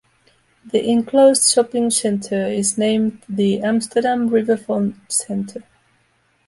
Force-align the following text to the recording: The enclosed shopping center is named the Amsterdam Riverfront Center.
The 0.65 0.83
enclosed 0.83 1.53
shopping 1.53 1.91
center 1.91 2.47
is 2.47 2.75
named 2.75 3.23
the 3.29 3.61
Amsterdam 3.61 4.29
Riverfront 4.29 4.95
Center. 5.11 5.63